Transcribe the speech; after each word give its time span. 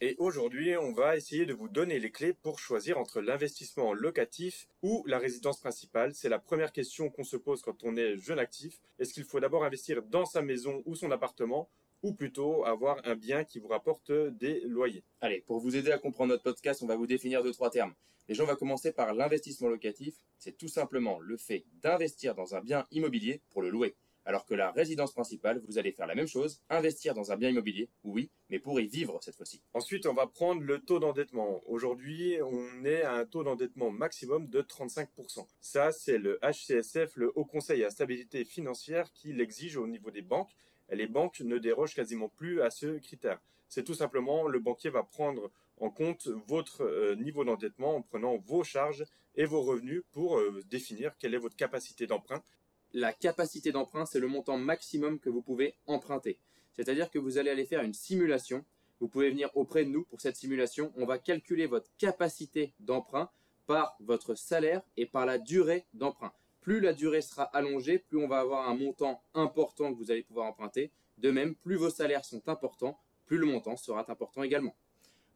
Et 0.00 0.16
aujourd'hui, 0.18 0.76
on 0.76 0.92
va 0.92 1.16
essayer 1.16 1.46
de 1.46 1.54
vous 1.54 1.68
donner 1.68 2.00
les 2.00 2.10
clés 2.10 2.32
pour 2.32 2.58
choisir 2.58 2.98
entre 2.98 3.20
l'investissement 3.20 3.94
locatif 3.94 4.66
ou 4.82 5.04
la 5.06 5.18
résidence 5.18 5.60
principale. 5.60 6.14
C'est 6.14 6.28
la 6.28 6.40
première 6.40 6.72
question 6.72 7.10
qu'on 7.10 7.22
se 7.22 7.36
pose 7.36 7.62
quand 7.62 7.84
on 7.84 7.96
est 7.96 8.16
jeune 8.16 8.40
actif. 8.40 8.80
Est-ce 8.98 9.14
qu'il 9.14 9.24
faut 9.24 9.38
d'abord 9.38 9.64
investir 9.64 10.02
dans 10.02 10.24
sa 10.24 10.42
maison 10.42 10.82
ou 10.84 10.96
son 10.96 11.12
appartement 11.12 11.68
ou 12.02 12.12
plutôt 12.12 12.64
avoir 12.64 13.00
un 13.04 13.14
bien 13.14 13.44
qui 13.44 13.60
vous 13.60 13.68
rapporte 13.68 14.10
des 14.10 14.60
loyers? 14.62 15.04
Allez, 15.20 15.40
pour 15.40 15.60
vous 15.60 15.76
aider 15.76 15.92
à 15.92 15.98
comprendre 15.98 16.32
notre 16.32 16.42
podcast, 16.42 16.82
on 16.82 16.86
va 16.86 16.96
vous 16.96 17.06
définir 17.06 17.42
deux, 17.44 17.52
trois 17.52 17.70
termes. 17.70 17.94
Les 18.28 18.34
gens, 18.34 18.44
on 18.44 18.48
va 18.48 18.56
commencer 18.56 18.92
par 18.92 19.14
l'investissement 19.14 19.68
locatif. 19.68 20.16
C'est 20.38 20.58
tout 20.58 20.68
simplement 20.68 21.20
le 21.20 21.36
fait 21.36 21.64
d'investir 21.82 22.34
dans 22.34 22.54
un 22.56 22.60
bien 22.60 22.86
immobilier 22.90 23.42
pour 23.50 23.62
le 23.62 23.70
louer. 23.70 23.94
Alors 24.26 24.46
que 24.46 24.54
la 24.54 24.70
résidence 24.70 25.12
principale, 25.12 25.62
vous 25.66 25.78
allez 25.78 25.92
faire 25.92 26.06
la 26.06 26.14
même 26.14 26.26
chose, 26.26 26.62
investir 26.70 27.14
dans 27.14 27.30
un 27.30 27.36
bien 27.36 27.50
immobilier, 27.50 27.90
oui, 28.04 28.30
mais 28.48 28.58
pour 28.58 28.80
y 28.80 28.86
vivre 28.86 29.18
cette 29.22 29.36
fois-ci. 29.36 29.62
Ensuite, 29.74 30.06
on 30.06 30.14
va 30.14 30.26
prendre 30.26 30.62
le 30.62 30.78
taux 30.78 30.98
d'endettement. 30.98 31.62
Aujourd'hui, 31.66 32.38
on 32.42 32.84
est 32.84 33.02
à 33.02 33.14
un 33.14 33.26
taux 33.26 33.44
d'endettement 33.44 33.90
maximum 33.90 34.48
de 34.48 34.62
35%. 34.62 35.46
Ça, 35.60 35.92
c'est 35.92 36.18
le 36.18 36.38
HCSF, 36.42 37.16
le 37.16 37.32
Haut 37.34 37.44
Conseil 37.44 37.84
à 37.84 37.90
stabilité 37.90 38.44
financière, 38.44 39.12
qui 39.12 39.32
l'exige 39.32 39.76
au 39.76 39.86
niveau 39.86 40.10
des 40.10 40.22
banques. 40.22 40.54
Et 40.90 40.96
les 40.96 41.06
banques 41.06 41.40
ne 41.40 41.58
dérogent 41.58 41.94
quasiment 41.94 42.28
plus 42.28 42.62
à 42.62 42.70
ce 42.70 42.98
critère. 42.98 43.40
C'est 43.68 43.84
tout 43.84 43.94
simplement 43.94 44.46
le 44.46 44.60
banquier 44.60 44.90
va 44.90 45.02
prendre 45.02 45.50
en 45.78 45.90
compte 45.90 46.28
votre 46.46 46.82
euh, 46.82 47.16
niveau 47.16 47.44
d'endettement 47.44 47.96
en 47.96 48.02
prenant 48.02 48.36
vos 48.36 48.62
charges 48.62 49.04
et 49.34 49.44
vos 49.44 49.62
revenus 49.62 50.02
pour 50.12 50.38
euh, 50.38 50.62
définir 50.66 51.16
quelle 51.18 51.34
est 51.34 51.38
votre 51.38 51.56
capacité 51.56 52.06
d'emprunt 52.06 52.42
la 52.94 53.12
capacité 53.12 53.72
d'emprunt, 53.72 54.06
c'est 54.06 54.20
le 54.20 54.28
montant 54.28 54.56
maximum 54.56 55.18
que 55.18 55.28
vous 55.28 55.42
pouvez 55.42 55.74
emprunter. 55.86 56.38
C'est-à-dire 56.72 57.10
que 57.10 57.18
vous 57.18 57.38
allez 57.38 57.50
aller 57.50 57.66
faire 57.66 57.82
une 57.82 57.92
simulation. 57.92 58.64
Vous 59.00 59.08
pouvez 59.08 59.30
venir 59.30 59.50
auprès 59.54 59.84
de 59.84 59.90
nous 59.90 60.04
pour 60.04 60.20
cette 60.20 60.36
simulation. 60.36 60.92
On 60.96 61.04
va 61.04 61.18
calculer 61.18 61.66
votre 61.66 61.90
capacité 61.98 62.72
d'emprunt 62.78 63.28
par 63.66 63.96
votre 63.98 64.36
salaire 64.36 64.80
et 64.96 65.06
par 65.06 65.26
la 65.26 65.38
durée 65.38 65.86
d'emprunt. 65.92 66.32
Plus 66.60 66.80
la 66.80 66.92
durée 66.92 67.20
sera 67.20 67.42
allongée, 67.42 67.98
plus 67.98 68.16
on 68.16 68.28
va 68.28 68.38
avoir 68.38 68.68
un 68.68 68.76
montant 68.76 69.20
important 69.34 69.92
que 69.92 69.98
vous 69.98 70.12
allez 70.12 70.22
pouvoir 70.22 70.46
emprunter. 70.46 70.92
De 71.18 71.32
même, 71.32 71.56
plus 71.56 71.76
vos 71.76 71.90
salaires 71.90 72.24
sont 72.24 72.48
importants, 72.48 72.98
plus 73.26 73.38
le 73.38 73.46
montant 73.46 73.76
sera 73.76 74.08
important 74.10 74.44
également. 74.44 74.76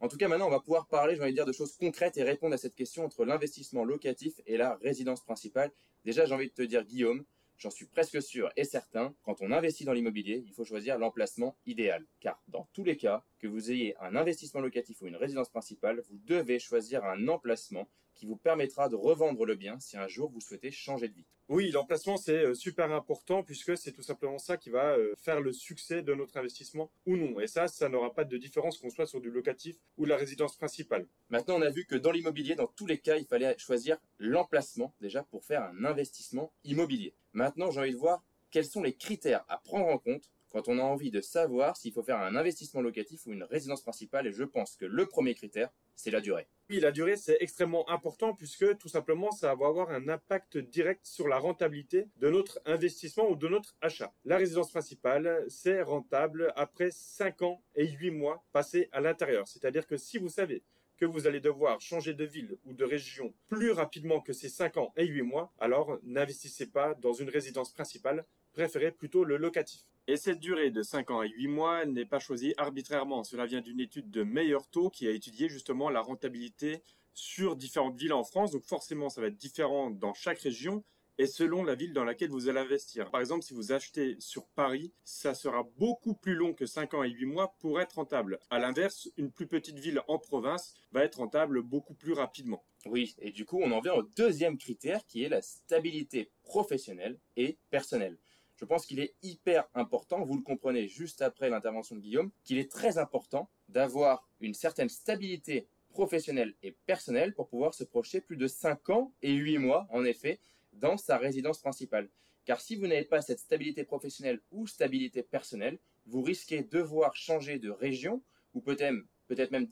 En 0.00 0.06
tout 0.06 0.16
cas, 0.16 0.28
maintenant, 0.28 0.46
on 0.46 0.50
va 0.50 0.60
pouvoir 0.60 0.86
parler, 0.86 1.16
j'ai 1.16 1.22
envie 1.22 1.32
de 1.32 1.36
dire, 1.36 1.44
de 1.44 1.52
choses 1.52 1.76
concrètes 1.76 2.16
et 2.18 2.22
répondre 2.22 2.54
à 2.54 2.58
cette 2.58 2.76
question 2.76 3.04
entre 3.04 3.24
l'investissement 3.24 3.84
locatif 3.84 4.40
et 4.46 4.56
la 4.56 4.76
résidence 4.76 5.24
principale. 5.24 5.72
Déjà, 6.04 6.24
j'ai 6.24 6.34
envie 6.34 6.48
de 6.48 6.54
te 6.54 6.62
dire, 6.62 6.84
Guillaume, 6.84 7.24
J'en 7.58 7.70
suis 7.70 7.86
presque 7.86 8.22
sûr 8.22 8.52
et 8.56 8.62
certain, 8.62 9.16
quand 9.22 9.42
on 9.42 9.50
investit 9.50 9.84
dans 9.84 9.92
l'immobilier, 9.92 10.44
il 10.46 10.52
faut 10.52 10.64
choisir 10.64 10.96
l'emplacement 10.96 11.58
idéal. 11.66 12.06
Car 12.20 12.40
dans 12.46 12.68
tous 12.72 12.84
les 12.84 12.96
cas, 12.96 13.24
que 13.38 13.46
vous 13.46 13.70
ayez 13.70 13.96
un 14.00 14.16
investissement 14.16 14.60
locatif 14.60 15.00
ou 15.02 15.06
une 15.06 15.16
résidence 15.16 15.48
principale, 15.48 16.02
vous 16.08 16.18
devez 16.24 16.58
choisir 16.58 17.04
un 17.04 17.28
emplacement 17.28 17.88
qui 18.18 18.26
vous 18.26 18.36
permettra 18.36 18.88
de 18.88 18.96
revendre 18.96 19.44
le 19.46 19.54
bien 19.54 19.78
si 19.78 19.96
un 19.96 20.08
jour 20.08 20.28
vous 20.30 20.40
souhaitez 20.40 20.72
changer 20.72 21.08
de 21.08 21.14
vie. 21.14 21.26
Oui, 21.48 21.70
l'emplacement 21.70 22.16
c'est 22.16 22.44
euh, 22.44 22.54
super 22.54 22.90
important 22.90 23.42
puisque 23.42 23.78
c'est 23.78 23.92
tout 23.92 24.02
simplement 24.02 24.38
ça 24.38 24.56
qui 24.56 24.70
va 24.70 24.96
euh, 24.96 25.14
faire 25.16 25.40
le 25.40 25.52
succès 25.52 26.02
de 26.02 26.12
notre 26.14 26.36
investissement 26.36 26.90
ou 27.06 27.16
non. 27.16 27.38
Et 27.40 27.46
ça, 27.46 27.68
ça 27.68 27.88
n'aura 27.88 28.12
pas 28.12 28.24
de 28.24 28.36
différence 28.36 28.78
qu'on 28.78 28.90
soit 28.90 29.06
sur 29.06 29.20
du 29.20 29.30
locatif 29.30 29.76
ou 29.96 30.04
la 30.04 30.16
résidence 30.16 30.56
principale. 30.56 31.06
Maintenant, 31.30 31.56
on 31.58 31.62
a 31.62 31.70
vu 31.70 31.86
que 31.86 31.94
dans 31.94 32.10
l'immobilier, 32.10 32.56
dans 32.56 32.66
tous 32.66 32.86
les 32.86 32.98
cas, 32.98 33.16
il 33.16 33.24
fallait 33.24 33.56
choisir 33.56 33.98
l'emplacement 34.18 34.94
déjà 35.00 35.22
pour 35.22 35.44
faire 35.44 35.62
un 35.62 35.84
investissement 35.84 36.52
immobilier. 36.64 37.14
Maintenant, 37.32 37.70
j'ai 37.70 37.80
envie 37.80 37.92
de 37.92 37.96
voir 37.96 38.24
quels 38.50 38.66
sont 38.66 38.82
les 38.82 38.94
critères 38.94 39.44
à 39.48 39.58
prendre 39.58 39.86
en 39.86 39.98
compte 39.98 40.30
quand 40.50 40.68
on 40.68 40.78
a 40.78 40.82
envie 40.82 41.10
de 41.10 41.20
savoir 41.20 41.76
s'il 41.76 41.92
faut 41.92 42.02
faire 42.02 42.20
un 42.20 42.36
investissement 42.36 42.80
locatif 42.80 43.26
ou 43.26 43.32
une 43.32 43.44
résidence 43.44 43.82
principale. 43.82 44.26
Et 44.26 44.32
je 44.32 44.44
pense 44.44 44.76
que 44.76 44.84
le 44.84 45.06
premier 45.06 45.34
critère, 45.34 45.70
c'est 45.94 46.10
la 46.10 46.20
durée. 46.20 46.46
Oui, 46.70 46.80
la 46.80 46.92
durée, 46.92 47.16
c'est 47.16 47.38
extrêmement 47.40 47.88
important 47.88 48.34
puisque 48.34 48.76
tout 48.78 48.88
simplement, 48.88 49.30
ça 49.30 49.54
va 49.54 49.66
avoir 49.66 49.90
un 49.90 50.08
impact 50.08 50.58
direct 50.58 51.06
sur 51.06 51.28
la 51.28 51.38
rentabilité 51.38 52.06
de 52.16 52.28
notre 52.28 52.60
investissement 52.66 53.28
ou 53.28 53.36
de 53.36 53.48
notre 53.48 53.76
achat. 53.80 54.12
La 54.24 54.36
résidence 54.36 54.70
principale, 54.70 55.44
c'est 55.48 55.82
rentable 55.82 56.52
après 56.56 56.90
5 56.90 57.42
ans 57.42 57.62
et 57.74 57.88
8 57.88 58.10
mois 58.10 58.44
passés 58.52 58.88
à 58.92 59.00
l'intérieur. 59.00 59.48
C'est-à-dire 59.48 59.86
que 59.86 59.96
si 59.96 60.18
vous 60.18 60.28
savez 60.28 60.62
que 60.98 61.06
vous 61.06 61.26
allez 61.26 61.40
devoir 61.40 61.80
changer 61.80 62.12
de 62.12 62.24
ville 62.24 62.58
ou 62.64 62.74
de 62.74 62.84
région 62.84 63.32
plus 63.46 63.70
rapidement 63.70 64.20
que 64.20 64.32
ces 64.32 64.48
5 64.48 64.76
ans 64.76 64.92
et 64.96 65.06
8 65.06 65.22
mois, 65.22 65.52
alors 65.58 65.98
n'investissez 66.02 66.66
pas 66.66 66.94
dans 66.94 67.12
une 67.12 67.30
résidence 67.30 67.72
principale, 67.72 68.26
préférez 68.52 68.90
plutôt 68.90 69.24
le 69.24 69.36
locatif. 69.36 69.82
Et 70.10 70.16
cette 70.16 70.40
durée 70.40 70.70
de 70.70 70.82
5 70.82 71.10
ans 71.10 71.22
et 71.22 71.28
8 71.28 71.48
mois 71.48 71.84
n'est 71.84 72.06
pas 72.06 72.18
choisie 72.18 72.54
arbitrairement. 72.56 73.24
Cela 73.24 73.44
vient 73.44 73.60
d'une 73.60 73.78
étude 73.78 74.10
de 74.10 74.22
meilleur 74.22 74.66
taux 74.66 74.88
qui 74.88 75.06
a 75.06 75.10
étudié 75.10 75.50
justement 75.50 75.90
la 75.90 76.00
rentabilité 76.00 76.82
sur 77.12 77.56
différentes 77.56 77.98
villes 77.98 78.14
en 78.14 78.24
France. 78.24 78.52
Donc 78.52 78.64
forcément, 78.64 79.10
ça 79.10 79.20
va 79.20 79.26
être 79.26 79.36
différent 79.36 79.90
dans 79.90 80.14
chaque 80.14 80.40
région 80.40 80.82
et 81.18 81.26
selon 81.26 81.62
la 81.62 81.74
ville 81.74 81.92
dans 81.92 82.04
laquelle 82.04 82.30
vous 82.30 82.48
allez 82.48 82.60
investir. 82.60 83.10
Par 83.10 83.20
exemple, 83.20 83.44
si 83.44 83.52
vous 83.52 83.70
achetez 83.70 84.16
sur 84.18 84.46
Paris, 84.46 84.94
ça 85.04 85.34
sera 85.34 85.68
beaucoup 85.76 86.14
plus 86.14 86.34
long 86.34 86.54
que 86.54 86.64
5 86.64 86.94
ans 86.94 87.02
et 87.02 87.10
8 87.10 87.26
mois 87.26 87.54
pour 87.58 87.78
être 87.78 87.96
rentable. 87.96 88.38
À 88.48 88.58
l'inverse, 88.58 89.10
une 89.18 89.30
plus 89.30 89.46
petite 89.46 89.78
ville 89.78 90.00
en 90.08 90.18
province 90.18 90.74
va 90.90 91.04
être 91.04 91.16
rentable 91.16 91.60
beaucoup 91.60 91.92
plus 91.92 92.14
rapidement. 92.14 92.64
Oui, 92.86 93.14
et 93.18 93.30
du 93.30 93.44
coup, 93.44 93.60
on 93.62 93.72
en 93.72 93.80
vient 93.80 93.92
au 93.92 94.04
deuxième 94.04 94.56
critère 94.56 95.04
qui 95.04 95.22
est 95.22 95.28
la 95.28 95.42
stabilité 95.42 96.30
professionnelle 96.44 97.18
et 97.36 97.58
personnelle. 97.68 98.16
Je 98.58 98.64
pense 98.64 98.86
qu'il 98.86 98.98
est 98.98 99.14
hyper 99.22 99.68
important, 99.74 100.24
vous 100.24 100.36
le 100.36 100.42
comprenez 100.42 100.88
juste 100.88 101.22
après 101.22 101.48
l'intervention 101.48 101.94
de 101.94 102.00
Guillaume, 102.00 102.32
qu'il 102.42 102.58
est 102.58 102.70
très 102.70 102.98
important 102.98 103.48
d'avoir 103.68 104.28
une 104.40 104.52
certaine 104.52 104.88
stabilité 104.88 105.68
professionnelle 105.90 106.54
et 106.64 106.72
personnelle 106.84 107.34
pour 107.34 107.48
pouvoir 107.48 107.72
se 107.72 107.84
projeter 107.84 108.20
plus 108.20 108.36
de 108.36 108.48
5 108.48 108.90
ans 108.90 109.12
et 109.22 109.32
8 109.32 109.58
mois, 109.58 109.86
en 109.90 110.04
effet, 110.04 110.40
dans 110.72 110.96
sa 110.96 111.18
résidence 111.18 111.60
principale. 111.60 112.08
Car 112.44 112.60
si 112.60 112.74
vous 112.74 112.86
n'avez 112.86 113.04
pas 113.04 113.22
cette 113.22 113.38
stabilité 113.38 113.84
professionnelle 113.84 114.40
ou 114.50 114.66
stabilité 114.66 115.22
personnelle, 115.22 115.78
vous 116.06 116.22
risquez 116.22 116.62
de 116.62 116.68
devoir 116.68 117.14
changer 117.14 117.58
de 117.58 117.70
région 117.70 118.22
ou 118.54 118.60
peut-être 118.60 119.50
même 119.50 119.70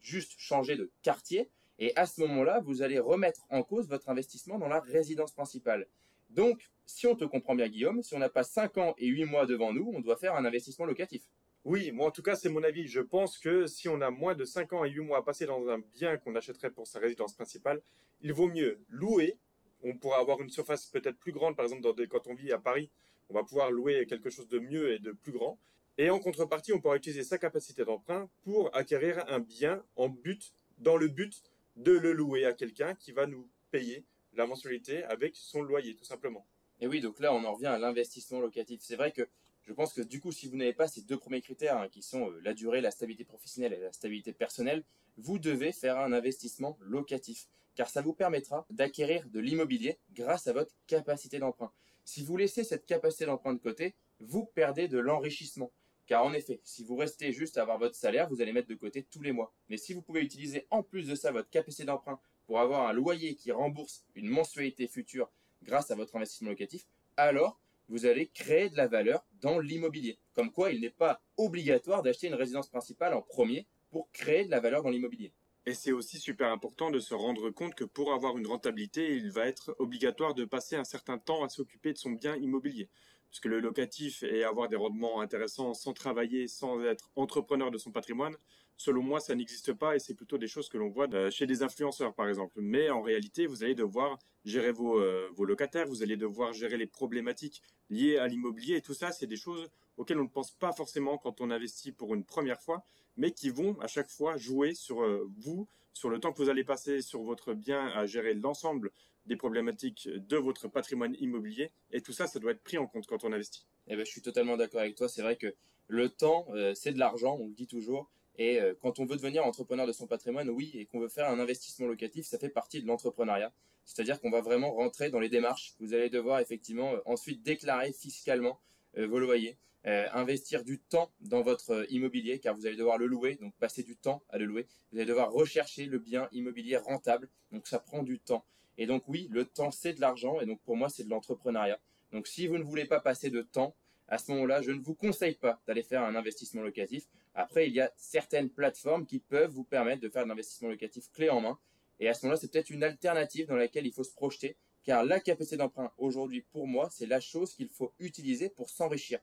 juste 0.00 0.34
changer 0.38 0.76
de 0.76 0.90
quartier. 1.02 1.50
Et 1.78 1.96
à 1.96 2.06
ce 2.06 2.20
moment-là, 2.22 2.60
vous 2.60 2.82
allez 2.82 2.98
remettre 2.98 3.46
en 3.50 3.62
cause 3.62 3.88
votre 3.88 4.08
investissement 4.08 4.58
dans 4.58 4.68
la 4.68 4.80
résidence 4.80 5.32
principale. 5.32 5.86
Donc, 6.30 6.70
si 6.86 7.06
on 7.06 7.14
te 7.14 7.24
comprend 7.24 7.54
bien, 7.54 7.68
Guillaume, 7.68 8.02
si 8.02 8.14
on 8.14 8.18
n'a 8.18 8.28
pas 8.28 8.44
5 8.44 8.78
ans 8.78 8.94
et 8.98 9.06
8 9.06 9.24
mois 9.24 9.46
devant 9.46 9.72
nous, 9.72 9.92
on 9.94 10.00
doit 10.00 10.16
faire 10.16 10.34
un 10.34 10.44
investissement 10.44 10.86
locatif. 10.86 11.22
Oui, 11.64 11.92
moi 11.92 12.08
en 12.08 12.10
tout 12.10 12.22
cas 12.22 12.34
c'est 12.34 12.48
mon 12.48 12.64
avis. 12.64 12.88
Je 12.88 13.00
pense 13.00 13.38
que 13.38 13.66
si 13.66 13.88
on 13.88 14.00
a 14.00 14.10
moins 14.10 14.34
de 14.34 14.44
5 14.44 14.72
ans 14.72 14.84
et 14.84 14.90
8 14.90 15.00
mois 15.00 15.18
à 15.18 15.22
passer 15.22 15.46
dans 15.46 15.68
un 15.68 15.78
bien 15.78 16.16
qu'on 16.16 16.34
achèterait 16.34 16.70
pour 16.70 16.88
sa 16.88 16.98
résidence 16.98 17.34
principale, 17.34 17.80
il 18.20 18.32
vaut 18.32 18.48
mieux 18.48 18.80
louer 18.88 19.38
on 19.82 19.96
pourra 19.96 20.18
avoir 20.18 20.40
une 20.40 20.50
surface 20.50 20.86
peut-être 20.86 21.18
plus 21.18 21.32
grande, 21.32 21.56
par 21.56 21.64
exemple, 21.64 22.06
quand 22.08 22.26
on 22.26 22.34
vit 22.34 22.52
à 22.52 22.58
Paris, 22.58 22.90
on 23.28 23.34
va 23.34 23.44
pouvoir 23.44 23.70
louer 23.70 24.06
quelque 24.06 24.30
chose 24.30 24.48
de 24.48 24.58
mieux 24.58 24.92
et 24.92 24.98
de 24.98 25.12
plus 25.12 25.32
grand. 25.32 25.58
Et 25.98 26.10
en 26.10 26.18
contrepartie, 26.18 26.72
on 26.72 26.80
pourra 26.80 26.96
utiliser 26.96 27.22
sa 27.22 27.38
capacité 27.38 27.84
d'emprunt 27.84 28.28
pour 28.44 28.74
acquérir 28.74 29.24
un 29.28 29.40
bien 29.40 29.84
en 29.96 30.08
but, 30.08 30.52
dans 30.78 30.96
le 30.96 31.08
but 31.08 31.42
de 31.76 31.92
le 31.92 32.12
louer 32.12 32.44
à 32.44 32.52
quelqu'un 32.52 32.94
qui 32.94 33.12
va 33.12 33.26
nous 33.26 33.48
payer 33.70 34.04
la 34.34 34.46
mensualité 34.46 35.04
avec 35.04 35.36
son 35.36 35.62
loyer, 35.62 35.94
tout 35.94 36.04
simplement. 36.04 36.46
Et 36.80 36.86
oui, 36.86 37.00
donc 37.00 37.20
là, 37.20 37.32
on 37.32 37.44
en 37.44 37.52
revient 37.52 37.66
à 37.66 37.78
l'investissement 37.78 38.40
locatif. 38.40 38.80
C'est 38.82 38.96
vrai 38.96 39.12
que 39.12 39.28
je 39.62 39.72
pense 39.72 39.92
que 39.92 40.02
du 40.02 40.20
coup, 40.20 40.32
si 40.32 40.48
vous 40.48 40.56
n'avez 40.56 40.72
pas 40.72 40.88
ces 40.88 41.02
deux 41.02 41.16
premiers 41.16 41.40
critères, 41.40 41.76
hein, 41.78 41.88
qui 41.88 42.02
sont 42.02 42.28
euh, 42.28 42.40
la 42.42 42.54
durée, 42.54 42.80
la 42.80 42.90
stabilité 42.90 43.24
professionnelle 43.24 43.72
et 43.72 43.78
la 43.78 43.92
stabilité 43.92 44.32
personnelle, 44.32 44.82
vous 45.16 45.38
devez 45.38 45.72
faire 45.72 45.98
un 45.98 46.12
investissement 46.12 46.76
locatif, 46.80 47.46
car 47.74 47.88
ça 47.88 48.02
vous 48.02 48.12
permettra 48.12 48.66
d'acquérir 48.70 49.24
de 49.28 49.40
l'immobilier 49.40 49.98
grâce 50.14 50.46
à 50.46 50.52
votre 50.52 50.74
capacité 50.86 51.38
d'emprunt. 51.38 51.72
Si 52.04 52.24
vous 52.24 52.36
laissez 52.36 52.64
cette 52.64 52.86
capacité 52.86 53.26
d'emprunt 53.26 53.54
de 53.54 53.60
côté, 53.60 53.94
vous 54.20 54.44
perdez 54.44 54.88
de 54.88 54.98
l'enrichissement. 54.98 55.70
Car 56.06 56.24
en 56.24 56.32
effet, 56.32 56.60
si 56.64 56.84
vous 56.84 56.96
restez 56.96 57.32
juste 57.32 57.58
à 57.58 57.62
avoir 57.62 57.78
votre 57.78 57.94
salaire, 57.94 58.28
vous 58.28 58.40
allez 58.40 58.52
mettre 58.52 58.68
de 58.68 58.74
côté 58.74 59.02
tous 59.02 59.22
les 59.22 59.32
mois. 59.32 59.54
Mais 59.68 59.76
si 59.76 59.94
vous 59.94 60.02
pouvez 60.02 60.20
utiliser 60.20 60.66
en 60.70 60.82
plus 60.82 61.06
de 61.06 61.14
ça 61.14 61.32
votre 61.32 61.50
capacité 61.50 61.84
d'emprunt 61.84 62.20
pour 62.46 62.60
avoir 62.60 62.88
un 62.88 62.92
loyer 62.92 63.34
qui 63.34 63.52
rembourse 63.52 64.04
une 64.14 64.28
mensualité 64.28 64.88
future 64.88 65.30
grâce 65.62 65.90
à 65.90 65.94
votre 65.94 66.16
investissement 66.16 66.50
locatif, 66.50 66.86
alors 67.16 67.60
vous 67.88 68.06
allez 68.06 68.28
créer 68.28 68.70
de 68.70 68.76
la 68.76 68.88
valeur 68.88 69.24
dans 69.40 69.58
l'immobilier. 69.58 70.18
Comme 70.34 70.50
quoi, 70.50 70.72
il 70.72 70.80
n'est 70.80 70.90
pas 70.90 71.20
obligatoire 71.36 72.02
d'acheter 72.02 72.26
une 72.26 72.34
résidence 72.34 72.68
principale 72.68 73.14
en 73.14 73.22
premier 73.22 73.66
pour 73.90 74.10
créer 74.12 74.44
de 74.44 74.50
la 74.50 74.60
valeur 74.60 74.82
dans 74.82 74.90
l'immobilier. 74.90 75.32
Et 75.64 75.74
c'est 75.74 75.92
aussi 75.92 76.18
super 76.18 76.50
important 76.50 76.90
de 76.90 76.98
se 76.98 77.14
rendre 77.14 77.50
compte 77.50 77.76
que 77.76 77.84
pour 77.84 78.12
avoir 78.12 78.36
une 78.36 78.48
rentabilité, 78.48 79.14
il 79.14 79.30
va 79.30 79.46
être 79.46 79.76
obligatoire 79.78 80.34
de 80.34 80.44
passer 80.44 80.74
un 80.74 80.84
certain 80.84 81.18
temps 81.18 81.44
à 81.44 81.48
s'occuper 81.48 81.92
de 81.92 81.98
son 81.98 82.10
bien 82.10 82.34
immobilier. 82.36 82.88
Puisque 83.32 83.46
le 83.46 83.60
locatif 83.60 84.22
et 84.24 84.44
avoir 84.44 84.68
des 84.68 84.76
rendements 84.76 85.22
intéressants 85.22 85.72
sans 85.72 85.94
travailler, 85.94 86.48
sans 86.48 86.82
être 86.84 87.10
entrepreneur 87.16 87.70
de 87.70 87.78
son 87.78 87.90
patrimoine, 87.90 88.36
selon 88.76 89.02
moi, 89.02 89.20
ça 89.20 89.34
n'existe 89.34 89.72
pas 89.72 89.96
et 89.96 89.98
c'est 89.98 90.12
plutôt 90.12 90.36
des 90.36 90.48
choses 90.48 90.68
que 90.68 90.76
l'on 90.76 90.90
voit 90.90 91.08
euh, 91.14 91.30
chez 91.30 91.46
des 91.46 91.62
influenceurs, 91.62 92.12
par 92.12 92.28
exemple. 92.28 92.60
Mais 92.60 92.90
en 92.90 93.00
réalité, 93.00 93.46
vous 93.46 93.64
allez 93.64 93.74
devoir 93.74 94.18
gérer 94.44 94.70
vos, 94.70 95.00
euh, 95.00 95.30
vos 95.34 95.46
locataires, 95.46 95.86
vous 95.86 96.02
allez 96.02 96.18
devoir 96.18 96.52
gérer 96.52 96.76
les 96.76 96.86
problématiques 96.86 97.62
liées 97.88 98.18
à 98.18 98.28
l'immobilier 98.28 98.76
et 98.76 98.82
tout 98.82 98.92
ça, 98.92 99.12
c'est 99.12 99.26
des 99.26 99.36
choses 99.36 99.70
auxquelles 99.96 100.18
on 100.18 100.24
ne 100.24 100.28
pense 100.28 100.50
pas 100.50 100.72
forcément 100.72 101.16
quand 101.16 101.40
on 101.40 101.50
investit 101.50 101.90
pour 101.90 102.14
une 102.14 102.24
première 102.24 102.60
fois, 102.60 102.84
mais 103.16 103.30
qui 103.30 103.48
vont 103.48 103.80
à 103.80 103.86
chaque 103.86 104.10
fois 104.10 104.36
jouer 104.36 104.74
sur 104.74 105.02
euh, 105.02 105.26
vous, 105.38 105.66
sur 105.94 106.10
le 106.10 106.18
temps 106.18 106.32
que 106.32 106.42
vous 106.42 106.50
allez 106.50 106.64
passer 106.64 107.00
sur 107.00 107.22
votre 107.22 107.54
bien 107.54 107.86
à 107.88 108.04
gérer 108.04 108.34
l'ensemble 108.34 108.90
des 109.26 109.36
problématiques 109.36 110.08
de 110.08 110.36
votre 110.36 110.68
patrimoine 110.68 111.16
immobilier. 111.20 111.70
Et 111.90 112.00
tout 112.00 112.12
ça, 112.12 112.26
ça 112.26 112.38
doit 112.38 112.52
être 112.52 112.62
pris 112.62 112.78
en 112.78 112.86
compte 112.86 113.06
quand 113.06 113.24
on 113.24 113.32
investit. 113.32 113.66
Eh 113.86 113.96
ben, 113.96 114.04
je 114.04 114.10
suis 114.10 114.22
totalement 114.22 114.56
d'accord 114.56 114.80
avec 114.80 114.96
toi. 114.96 115.08
C'est 115.08 115.22
vrai 115.22 115.36
que 115.36 115.54
le 115.88 116.08
temps, 116.08 116.46
c'est 116.74 116.92
de 116.92 116.98
l'argent, 116.98 117.36
on 117.40 117.46
le 117.46 117.54
dit 117.54 117.66
toujours. 117.66 118.10
Et 118.38 118.60
euh, 118.60 118.74
quand 118.80 118.98
on 118.98 119.04
veut 119.04 119.16
devenir 119.16 119.44
entrepreneur 119.44 119.86
de 119.86 119.92
son 119.92 120.06
patrimoine, 120.06 120.48
oui, 120.48 120.70
et 120.74 120.86
qu'on 120.86 121.00
veut 121.00 121.08
faire 121.08 121.28
un 121.28 121.38
investissement 121.38 121.86
locatif, 121.86 122.26
ça 122.26 122.38
fait 122.38 122.48
partie 122.48 122.80
de 122.82 122.86
l'entrepreneuriat. 122.86 123.52
C'est-à-dire 123.84 124.20
qu'on 124.20 124.30
va 124.30 124.40
vraiment 124.40 124.72
rentrer 124.72 125.10
dans 125.10 125.20
les 125.20 125.28
démarches. 125.28 125.74
Vous 125.80 125.92
allez 125.92 126.08
devoir 126.08 126.40
effectivement 126.40 126.94
euh, 126.94 127.00
ensuite 127.04 127.42
déclarer 127.42 127.92
fiscalement 127.92 128.60
euh, 128.96 129.06
vos 129.06 129.18
loyers, 129.18 129.58
investir 129.84 130.64
du 130.64 130.78
temps 130.78 131.10
dans 131.20 131.42
votre 131.42 131.86
immobilier, 131.90 132.38
car 132.38 132.54
vous 132.54 132.66
allez 132.66 132.76
devoir 132.76 132.98
le 132.98 133.06
louer, 133.06 133.36
donc 133.36 133.54
passer 133.56 133.82
du 133.82 133.96
temps 133.96 134.22
à 134.28 134.38
le 134.38 134.44
louer. 134.44 134.66
Vous 134.92 134.98
allez 134.98 135.06
devoir 135.06 135.32
rechercher 135.32 135.86
le 135.86 135.98
bien 135.98 136.28
immobilier 136.32 136.76
rentable, 136.76 137.28
donc 137.50 137.66
ça 137.66 137.78
prend 137.78 138.02
du 138.02 138.18
temps. 138.18 138.44
Et 138.78 138.86
donc 138.86 139.02
oui, 139.08 139.28
le 139.30 139.44
temps 139.44 139.70
c'est 139.70 139.92
de 139.92 140.00
l'argent, 140.00 140.40
et 140.40 140.46
donc 140.46 140.60
pour 140.62 140.76
moi 140.76 140.88
c'est 140.88 141.04
de 141.04 141.10
l'entrepreneuriat. 141.10 141.78
Donc 142.12 142.26
si 142.26 142.46
vous 142.46 142.58
ne 142.58 142.64
voulez 142.64 142.84
pas 142.84 143.00
passer 143.00 143.30
de 143.30 143.42
temps, 143.42 143.74
à 144.08 144.18
ce 144.18 144.30
moment-là, 144.32 144.60
je 144.60 144.72
ne 144.72 144.80
vous 144.80 144.94
conseille 144.94 145.36
pas 145.36 145.60
d'aller 145.66 145.82
faire 145.82 146.02
un 146.02 146.14
investissement 146.14 146.60
locatif. 146.60 147.06
Après, 147.34 147.66
il 147.66 147.72
y 147.72 147.80
a 147.80 147.90
certaines 147.96 148.50
plateformes 148.50 149.06
qui 149.06 149.20
peuvent 149.20 149.50
vous 149.50 149.64
permettre 149.64 150.02
de 150.02 150.10
faire 150.10 150.22
un 150.22 150.28
investissement 150.28 150.68
locatif 150.68 151.10
clé 151.12 151.30
en 151.30 151.40
main. 151.40 151.58
Et 151.98 152.08
à 152.08 152.14
ce 152.14 152.26
moment-là, 152.26 152.38
c'est 152.38 152.50
peut-être 152.52 152.68
une 152.68 152.84
alternative 152.84 153.46
dans 153.46 153.56
laquelle 153.56 153.86
il 153.86 153.92
faut 153.92 154.04
se 154.04 154.12
projeter, 154.12 154.56
car 154.84 155.02
la 155.02 155.18
capacité 155.18 155.56
d'emprunt 155.56 155.92
aujourd'hui, 155.96 156.42
pour 156.52 156.66
moi, 156.66 156.90
c'est 156.90 157.06
la 157.06 157.20
chose 157.20 157.54
qu'il 157.54 157.70
faut 157.70 157.94
utiliser 158.00 158.50
pour 158.50 158.68
s'enrichir. 158.68 159.18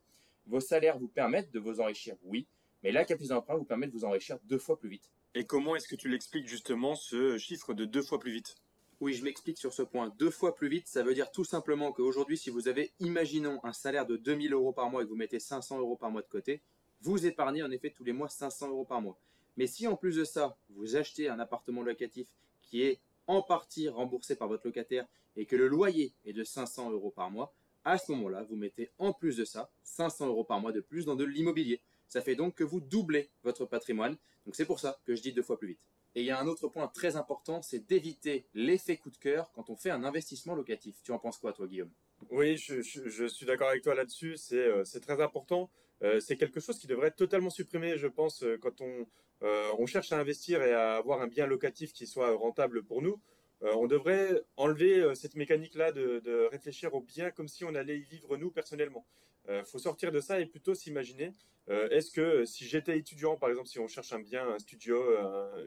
Vos 0.50 0.60
salaires 0.60 0.98
vous 0.98 1.08
permettent 1.08 1.52
de 1.52 1.60
vous 1.60 1.80
enrichir, 1.80 2.16
oui, 2.24 2.48
mais 2.82 2.92
la 2.92 3.06
capacité 3.06 3.36
d'emprunt 3.36 3.56
vous 3.56 3.66
permet 3.66 3.86
de 3.86 3.92
vous 3.92 4.04
enrichir 4.04 4.40
deux 4.46 4.58
fois 4.58 4.80
plus 4.80 4.90
vite. 4.90 5.12
Et 5.36 5.46
comment 5.46 5.76
est-ce 5.76 5.88
que 5.88 5.96
tu 5.96 6.10
l'expliques 6.10 6.48
justement 6.48 6.96
ce 6.96 7.38
chiffre 7.38 7.76
de 7.76 7.86
deux 7.86 8.02
fois 8.02 8.20
plus 8.20 8.32
vite? 8.32 8.56
Oui, 9.00 9.14
je 9.14 9.24
m'explique 9.24 9.60
sur 9.60 9.74
ce 9.74 9.84
point. 9.84 10.12
Deux 10.18 10.32
fois 10.32 10.56
plus 10.56 10.68
vite, 10.68 10.88
ça 10.88 11.04
veut 11.04 11.14
dire 11.14 11.30
tout 11.30 11.44
simplement 11.44 11.92
qu'aujourd'hui, 11.92 12.36
si 12.36 12.50
vous 12.50 12.68
avez, 12.68 12.92
imaginons, 13.00 13.60
un 13.64 13.74
salaire 13.74 14.08
de 14.08 14.18
2000 14.18 14.52
euros 14.54 14.74
par 14.74 14.90
mois 14.90 15.04
et 15.04 15.06
que 15.06 15.10
vous 15.10 15.16
mettez 15.16 15.40
500 15.40 15.78
euros 15.78 15.96
par 15.96 16.10
mois 16.10 16.24
de 16.24 16.28
côté, 16.28 16.64
vous 17.02 17.28
épargnez 17.28 17.62
en 17.62 17.70
effet 17.70 17.92
tous 17.92 18.04
les 18.04 18.12
mois 18.12 18.28
500 18.28 18.70
euros 18.70 18.86
par 18.86 19.02
mois. 19.02 19.20
Mais 19.56 19.68
si 19.68 19.86
en 19.86 19.96
plus 19.96 20.16
de 20.16 20.24
ça, 20.24 20.58
vous 20.70 20.96
achetez 20.96 21.30
un 21.30 21.40
appartement 21.40 21.84
locatif 21.84 22.28
qui 22.64 22.82
est 22.82 23.02
en 23.28 23.44
partie 23.44 23.88
remboursé 23.88 24.36
par 24.36 24.48
votre 24.48 24.66
locataire 24.66 25.06
et 25.36 25.46
que 25.46 25.56
le 25.56 25.68
loyer 25.68 26.16
est 26.26 26.34
de 26.34 26.44
500 26.44 26.90
euros 26.90 27.12
par 27.12 27.30
mois, 27.30 27.54
à 27.90 27.98
ce 27.98 28.12
moment-là, 28.12 28.44
vous 28.44 28.56
mettez 28.56 28.90
en 28.98 29.14
plus 29.14 29.38
de 29.38 29.46
ça 29.46 29.72
500 29.84 30.28
euros 30.28 30.44
par 30.44 30.60
mois 30.60 30.72
de 30.72 30.82
plus 30.82 31.06
dans 31.06 31.16
de 31.16 31.26
l'immobilier. 31.26 31.82
Ça 32.08 32.22
fait 32.22 32.36
donc 32.36 32.56
que 32.56 32.64
vous 32.64 32.80
doublez 32.80 33.30
votre 33.44 33.66
patrimoine. 33.66 34.18
Donc 34.46 34.56
c'est 34.56 34.66
pour 34.66 34.80
ça 34.80 35.00
que 35.06 35.16
je 35.16 35.22
dis 35.22 35.34
deux 35.34 35.44
fois 35.44 35.58
plus 35.58 35.70
vite. 35.70 35.80
Et 36.16 36.22
il 36.22 36.26
y 36.26 36.32
a 36.32 36.40
un 36.40 36.48
autre 36.48 36.68
point 36.68 36.88
très 36.88 37.16
important, 37.16 37.62
c'est 37.62 37.88
d'éviter 37.88 38.48
l'effet 38.54 38.98
coup 38.98 39.12
de 39.12 39.18
cœur 39.18 39.52
quand 39.52 39.70
on 39.70 39.76
fait 39.76 39.92
un 39.92 40.04
investissement 40.04 40.56
locatif. 40.56 40.96
Tu 41.04 41.12
en 41.12 41.20
penses 41.20 41.38
quoi, 41.38 41.54
toi, 41.54 41.68
Guillaume? 41.68 41.92
Oui, 42.32 42.58
je, 42.58 43.28
suis 43.28 43.46
d'accord 43.46 43.70
avec 43.70 43.84
toi 43.84 43.94
là-dessus. 43.96 44.36
C'est 44.38 44.58
euh, 44.58 44.84
très 45.02 45.22
important. 45.22 45.70
Euh, 46.02 46.20
c'est 46.20 46.38
quelque 46.38 46.60
chose 46.60 46.80
qui 46.80 46.88
devrait 46.88 47.10
être 47.10 47.16
totalement 47.16 47.50
supprimé, 47.50 47.98
je 47.98 48.08
pense, 48.08 48.44
euh, 48.44 48.58
quand 48.58 48.82
on, 48.82 49.06
on 49.42 49.86
cherche 49.86 50.12
à 50.12 50.20
investir 50.20 50.62
et 50.64 50.74
à 50.74 50.96
avoir 50.96 51.22
un 51.22 51.28
bien 51.28 51.46
locatif 51.46 51.94
qui 51.94 52.08
soit 52.08 52.36
rentable 52.36 52.84
pour 52.84 53.02
nous. 53.02 53.22
On 53.62 53.88
devrait 53.88 54.42
enlever 54.58 55.16
cette 55.16 55.36
mécanique-là 55.36 55.92
de, 55.92 56.48
réfléchir 56.52 56.94
au 56.94 57.02
bien 57.02 57.32
comme 57.32 57.48
si 57.48 57.64
on 57.64 57.76
allait 57.76 58.00
y 58.00 58.04
vivre 58.04 58.38
nous 58.38 58.52
personnellement. 58.52 59.06
Il 59.50 59.66
faut 59.66 59.80
sortir 59.80 60.12
de 60.12 60.20
ça 60.20 60.40
et 60.40 60.46
plutôt 60.46 60.76
s'imaginer 60.76 61.34
euh, 61.70 61.88
est-ce 61.90 62.12
que 62.12 62.22
euh, 62.22 62.46
si 62.46 62.66
j'étais 62.66 62.98
étudiant, 62.98 63.38
par 63.38 63.50
exemple, 63.50 63.68
si 63.68 63.80
on 63.80 63.88
cherche 63.88 64.12
un 64.12 64.20
bien, 64.20 64.48
un 64.50 64.60
studio, 64.60 65.04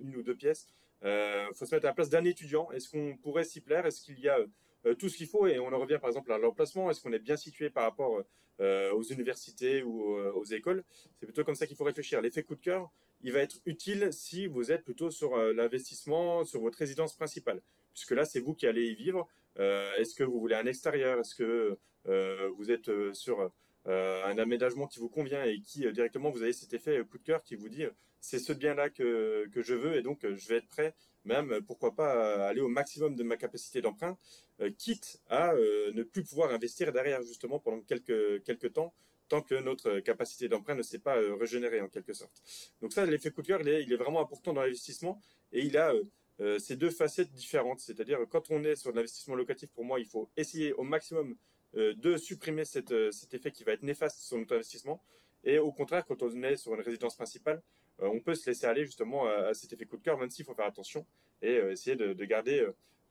une 0.03 0.17
ou 0.17 0.23
deux 0.23 0.35
pièces, 0.35 0.69
il 1.03 1.09
euh, 1.09 1.53
faut 1.55 1.65
se 1.65 1.75
mettre 1.75 1.87
à 1.87 1.91
la 1.91 1.95
place 1.95 2.11
d'un 2.11 2.25
étudiant. 2.25 2.71
Est-ce 2.73 2.91
qu'on 2.91 3.17
pourrait 3.17 3.45
s'y 3.45 3.61
plaire? 3.61 3.87
Est-ce 3.87 4.03
qu'il 4.03 4.19
y 4.21 4.29
a 4.29 4.39
tout 4.99 5.09
ce 5.09 5.17
qu'il 5.17 5.29
faut? 5.29 5.47
Et 5.47 5.59
on 5.59 5.73
en 5.73 5.79
revient 5.79 5.99
par 6.01 6.09
exemple 6.09 6.33
à 6.33 6.39
l'emplacement. 6.39 6.91
Est-ce 6.91 7.01
qu'on 7.01 7.13
est 7.13 7.21
bien 7.21 7.37
situé 7.37 7.71
par 7.71 7.85
rapport 7.85 8.23
aux 8.61 9.03
universités 9.03 9.83
ou 9.83 10.17
aux 10.17 10.45
écoles? 10.45 10.85
C'est 11.19 11.27
plutôt 11.27 11.45
comme 11.45 11.55
ça 11.55 11.67
qu'il 11.67 11.77
faut 11.77 11.85
réfléchir. 11.85 12.21
L'effet 12.21 12.43
coup 12.43 12.57
de 12.57 12.61
cœur, 12.61 12.91
il 13.23 13.33
va 13.33 13.41
être 13.41 13.61
utile 13.65 14.13
si 14.13 14.47
vous 14.47 14.73
êtes 14.73 14.85
plutôt 14.85 15.11
sur 15.11 15.37
l'investissement, 15.37 16.45
sur 16.45 16.61
votre 16.61 16.79
résidence 16.79 17.15
principale, 17.17 17.63
puisque 17.93 18.13
là, 18.13 18.25
c'est 18.25 18.41
vous 18.41 18.55
qui 18.55 18.67
allez 18.67 18.87
y 18.87 18.95
vivre. 18.95 19.29
Est-ce 19.59 20.15
que 20.15 20.25
vous 20.25 20.41
voulez 20.41 20.55
un 20.55 20.67
extérieur? 20.67 21.21
Est-ce 21.21 21.35
que 21.35 21.79
vous 22.57 22.71
êtes 22.71 22.91
sur 23.13 23.53
euh, 23.89 24.25
un 24.27 24.39
aménagement 24.39 24.87
qui 24.87 25.01
vous 25.01 25.09
convient 25.09 25.43
et 25.43 25.61
qui 25.61 25.85
euh, 25.85 25.91
directement 25.91 26.31
vous 26.31 26.43
avez 26.43 26.53
cet 26.53 26.73
effet 26.73 27.03
coup 27.05 27.19
de 27.19 27.25
cœur 27.25 27.43
qui 27.43 27.57
vous 27.57 27.69
dit 27.69 27.85
c'est 28.21 28.39
ce 28.39 28.53
bien-là 28.53 28.91
que, 28.91 29.49
que 29.53 29.61
je 29.61 29.75
veux 29.75 29.97
et 29.97 30.03
donc 30.03 30.21
je 30.23 30.49
vais 30.49 30.59
être 30.59 30.69
prêt 30.69 30.95
même 31.25 31.61
pourquoi 31.67 31.93
pas 31.97 32.47
aller 32.47 32.61
au 32.61 32.69
maximum 32.69 33.17
de 33.17 33.25
ma 33.25 33.37
capacité 33.37 33.81
d'emprunt 33.81 34.17
euh, 34.61 34.71
quitte 34.71 35.21
à 35.29 35.55
ne 35.55 36.03
plus 36.05 36.23
pouvoir 36.23 36.53
investir 36.53 36.93
derrière 36.93 37.23
justement 37.23 37.59
pendant 37.59 37.81
quelques 37.81 38.45
quelques 38.45 38.73
temps 38.73 38.95
tant 39.29 39.43
que 39.43 39.57
notre 39.57 39.99
capacité 39.99 40.49
d'emprunt 40.49 40.77
ne 40.77 40.83
s'est 40.83 41.01
pas 41.01 41.17
régénérée 41.41 41.81
en 41.81 41.89
quelque 41.89 42.13
sorte. 42.13 42.41
Donc 42.83 42.93
ça 42.93 43.05
l'effet 43.05 43.33
coup 43.33 43.43
de 43.43 43.49
cœur 43.49 43.63
il 43.63 43.93
est 43.93 43.97
vraiment 43.97 44.21
important 44.21 44.53
dans 44.53 44.63
l'investissement 44.63 45.21
et 45.51 45.65
il 45.65 45.77
a 45.77 45.93
ces 46.59 46.77
deux 46.77 46.91
facettes 46.91 47.33
différentes, 47.33 47.81
c'est-à-dire 47.81 48.19
quand 48.29 48.51
on 48.51 48.65
est 48.65 48.75
sur 48.75 48.93
l'investissement 48.93 49.35
locatif, 49.35 49.71
pour 49.71 49.85
moi, 49.85 50.01
il 50.01 50.07
faut 50.07 50.29
essayer 50.37 50.73
au 50.73 50.83
maximum 50.83 51.37
euh, 51.75 51.95
de 51.95 52.19
supprimer 52.19 52.65
euh, 52.91 53.11
cet 53.11 53.33
effet 53.33 53.51
qui 53.51 53.65
va 53.65 53.73
être 53.73 53.83
néfaste 53.83 54.21
sur 54.21 54.37
notre 54.37 54.55
investissement. 54.55 55.03
Et 55.43 55.59
au 55.59 55.73
contraire, 55.73 56.05
quand 56.05 56.23
on 56.23 56.43
est 56.43 56.57
sur 56.57 56.75
une 56.75 56.83
résidence 56.83 57.17
principale, 57.17 57.63
euh, 58.03 58.09
on 58.13 58.21
peut 58.21 58.35
se 58.35 58.51
laisser 58.51 58.67
aller 58.67 58.85
justement 58.85 59.27
à, 59.27 59.55
cet 59.55 59.73
effet 59.73 59.87
coup 59.87 59.97
de 59.97 60.03
cœur, 60.03 60.19
même 60.19 60.29
s'il 60.29 60.45
faut 60.45 60.55
faire 60.55 60.67
attention 60.67 61.07
et 61.41 61.55
essayer 61.55 61.97
de, 61.97 62.25
garder 62.25 62.65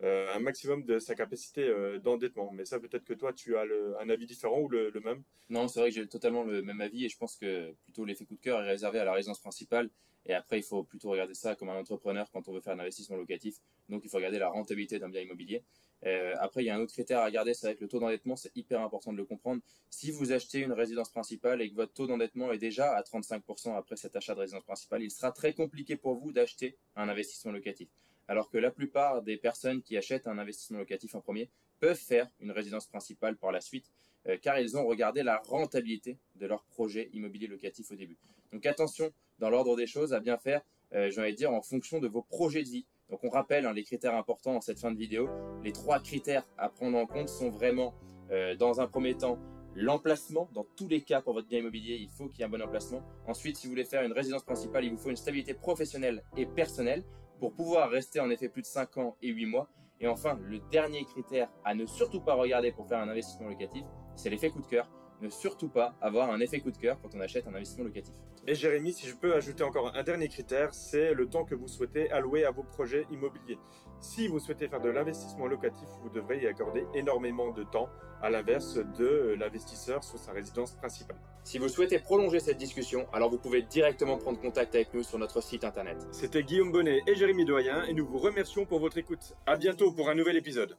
un 0.04 0.40
maximum 0.40 0.84
de 0.84 1.00
sa 1.00 1.16
capacité 1.16 1.72
d'endettement. 2.04 2.52
Mais 2.52 2.66
ça, 2.66 2.80
peut-être 2.80 3.04
que 3.04 3.14
toi, 3.14 3.34
tu 3.34 3.56
as 3.58 3.66
un 4.00 4.10
avis 4.10 4.26
différent 4.26 4.60
ou 4.60 4.68
le, 4.68 4.92
même? 5.04 5.24
Non, 5.50 5.68
c'est 5.68 5.80
vrai 5.80 5.90
que 5.90 5.96
j'ai 5.96 6.08
totalement 6.08 6.44
le 6.44 6.62
même 6.62 6.82
avis 6.82 7.06
et 7.06 7.10
je 7.10 7.18
pense 7.18 7.36
que 7.36 7.72
plutôt 7.84 8.06
l'effet 8.06 8.26
coup 8.26 8.36
de 8.36 8.42
cœur 8.42 8.62
est 8.64 8.68
réservé 8.68 9.00
à 9.00 9.06
la 9.06 9.14
résidence 9.14 9.40
principale. 9.40 9.90
Et 10.26 10.34
après, 10.34 10.60
il 10.60 10.64
faut 10.64 10.84
plutôt 10.84 11.10
regarder 11.10 11.34
ça 11.34 11.56
comme 11.56 11.70
un 11.70 11.80
entrepreneur 11.80 12.30
quand 12.32 12.48
on 12.48 12.54
veut 12.54 12.62
faire 12.62 12.74
un 12.74 12.80
investissement 12.80 13.18
locatif. 13.18 13.58
Donc, 13.90 14.02
il 14.04 14.10
faut 14.10 14.18
regarder 14.18 14.40
la 14.40 14.50
rentabilité 14.50 15.00
d'un 15.00 15.10
bien 15.10 15.22
immobilier. 15.22 15.64
Euh, 16.06 16.36
après, 16.40 16.64
il 16.64 16.68
y 16.68 16.70
a 16.70 16.76
un 16.76 16.80
autre 16.80 16.94
critère 16.94 17.20
à 17.20 17.26
regarder, 17.26 17.54
c'est 17.54 17.68
avec 17.68 17.80
le 17.80 17.88
taux 17.88 18.00
d'endettement, 18.00 18.36
c'est 18.36 18.56
hyper 18.56 18.82
important 18.82 19.12
de 19.12 19.18
le 19.18 19.26
comprendre. 19.26 19.62
Si 19.90 20.12
vous 20.12 20.32
achetez 20.32 20.60
une 20.60 20.74
résidence 20.74 21.10
principale 21.10 21.62
et 21.62 21.70
que 21.70 21.76
votre 21.76 21.94
taux 21.94 22.08
d'endettement 22.08 22.52
est 22.52 22.58
déjà 22.58 22.92
à 22.92 23.02
35% 23.02 23.76
après 23.76 23.96
cet 23.96 24.16
achat 24.16 24.34
de 24.34 24.40
résidence 24.40 24.64
principale, 24.64 25.04
il 25.04 25.12
sera 25.12 25.32
très 25.32 25.54
compliqué 25.54 25.96
pour 25.96 26.16
vous 26.16 26.32
d'acheter 26.32 26.78
un 26.96 27.08
investissement 27.08 27.52
locatif. 27.52 27.90
Alors 28.32 28.50
que 28.50 28.58
la 28.58 28.72
plupart 28.72 29.22
des 29.24 29.36
personnes 29.36 29.82
qui 29.82 29.98
achètent 29.98 30.26
un 30.26 30.38
investissement 30.38 30.78
locatif 30.78 31.16
en 31.16 31.20
premier 31.20 31.50
peuvent 31.82 31.98
faire 31.98 32.30
une 32.40 32.52
résidence 32.52 32.88
principale 32.88 33.36
par 33.36 33.52
la 33.52 33.60
suite, 33.60 33.92
euh, 34.26 34.38
car 34.42 34.58
ils 34.58 34.78
ont 34.78 34.86
regardé 34.86 35.22
la 35.22 35.42
rentabilité 35.46 36.18
de 36.36 36.46
leur 36.46 36.64
projet 36.64 37.10
immobilier 37.12 37.48
locatif 37.48 37.92
au 37.92 37.96
début. 37.96 38.18
Donc 38.54 38.66
attention, 38.66 39.12
dans 39.40 39.50
l'ordre 39.50 39.76
des 39.76 39.86
choses, 39.86 40.14
à 40.14 40.22
bien 40.22 40.38
faire, 40.38 40.62
euh, 40.94 41.10
j'ai 41.10 41.20
envie 41.20 41.34
de 41.34 41.36
dire, 41.36 41.52
en 41.52 41.62
fonction 41.62 42.00
de 42.00 42.08
vos 42.08 42.22
projets 42.22 42.64
de 42.64 42.70
vie. 42.70 42.86
Donc 43.10 43.22
on 43.26 43.30
rappelle 43.30 43.66
hein, 43.66 43.74
les 43.74 43.84
critères 43.84 44.16
importants 44.16 44.56
en 44.56 44.62
cette 44.62 44.80
fin 44.80 44.94
de 44.94 44.98
vidéo. 44.98 45.28
Les 45.62 45.74
trois 45.74 46.00
critères 46.00 46.48
à 46.58 46.70
prendre 46.70 46.98
en 46.98 47.08
compte 47.08 47.28
sont 47.28 47.50
vraiment, 47.50 47.94
euh, 48.32 48.56
dans 48.56 48.80
un 48.80 48.88
premier 48.88 49.18
temps, 49.18 49.40
l'emplacement. 49.76 50.50
Dans 50.54 50.66
tous 50.78 50.88
les 50.88 51.02
cas, 51.02 51.22
pour 51.22 51.34
votre 51.34 51.50
bien 51.50 51.60
immobilier, 51.60 51.98
il 51.98 52.08
faut 52.08 52.30
qu'il 52.30 52.40
y 52.40 52.42
ait 52.44 52.46
un 52.46 52.50
bon 52.50 52.62
emplacement. 52.62 53.04
Ensuite, 53.28 53.58
si 53.58 53.68
vous 53.68 53.72
voulez 53.72 53.84
faire 53.84 54.04
une 54.04 54.14
résidence 54.14 54.44
principale, 54.44 54.86
il 54.86 54.92
vous 54.92 54.98
faut 54.98 55.10
une 55.10 55.18
stabilité 55.18 55.54
professionnelle 55.54 56.24
et 56.38 56.46
personnelle 56.46 57.04
pour 57.42 57.54
pouvoir 57.56 57.90
rester 57.90 58.20
en 58.20 58.30
effet 58.30 58.50
plus 58.50 58.62
de 58.62 58.68
5 58.68 58.98
ans 59.00 59.18
et 59.24 59.30
8 59.30 59.48
mois. 59.48 59.68
Et 60.00 60.08
enfin, 60.08 60.38
le 60.44 60.60
dernier 60.72 61.04
critère 61.06 61.50
à 61.66 61.74
ne 61.74 61.88
surtout 61.88 62.22
pas 62.22 62.36
regarder 62.36 62.72
pour 62.72 62.88
faire 62.88 63.00
un 63.00 63.10
investissement 63.10 63.50
locatif, 63.50 63.84
c'est 64.16 64.30
l'effet 64.30 64.52
coup 64.52 64.62
de 64.62 64.68
cœur. 64.68 64.88
Ne 65.22 65.30
surtout 65.30 65.70
pas 65.70 65.96
avoir 66.02 66.32
un 66.32 66.40
effet 66.40 66.60
coup 66.60 66.72
de 66.72 66.78
cœur 66.78 67.00
quand 67.02 67.16
on 67.16 67.20
achète 67.20 67.48
un 67.48 67.54
investissement 67.54 67.86
locatif. 67.86 68.14
Et 68.48 68.56
Jérémy, 68.56 68.94
si 68.94 69.08
je 69.08 69.16
peux 69.16 69.36
ajouter 69.36 69.64
encore 69.64 69.96
un 69.96 70.04
dernier 70.04 70.28
critère, 70.28 70.74
c'est 70.74 71.14
le 71.14 71.28
temps 71.28 71.46
que 71.46 71.56
vous 71.56 71.68
souhaitez 71.68 72.12
allouer 72.12 72.44
à 72.44 72.52
vos 72.52 72.64
projets 72.64 73.06
immobiliers. 73.12 73.60
Si 74.00 74.28
vous 74.28 74.40
souhaitez 74.40 74.68
faire 74.68 74.82
de 74.82 74.90
l'investissement 74.90 75.46
locatif, 75.46 75.88
vous 76.02 76.10
devrez 76.10 76.42
y 76.42 76.48
accorder 76.48 76.86
énormément 76.96 77.52
de 77.52 77.64
temps, 77.64 77.88
à 78.22 78.30
l'inverse 78.30 78.80
de 78.98 79.36
l'investisseur 79.40 80.04
sur 80.04 80.20
sa 80.20 80.32
résidence 80.32 80.76
principale. 80.76 81.18
Si 81.44 81.58
vous 81.58 81.70
souhaitez 81.70 82.00
prolonger 82.00 82.40
cette 82.40 82.58
discussion, 82.58 83.08
alors 83.14 83.30
vous 83.30 83.40
pouvez 83.40 83.64
directement 83.64 84.18
prendre 84.18 84.40
contact 84.40 84.76
avec 84.76 84.94
nous 84.94 85.04
sur 85.04 85.18
notre 85.18 85.42
site 85.42 85.64
internet. 85.64 86.08
C'était 86.12 86.44
Guillaume 86.44 86.72
Bonnet 86.72 87.02
et 87.08 87.16
Jérémy 87.16 87.46
Doyen 87.46 87.84
et 87.84 87.94
nous 87.94 88.06
vous 88.06 88.20
remercions 88.20 88.66
pour 88.66 88.80
votre 88.80 88.98
écoute. 88.98 89.36
À 89.46 89.56
bientôt 89.56 89.92
pour 89.92 90.10
un 90.10 90.16
nouvel 90.16 90.38
épisode. 90.38 90.78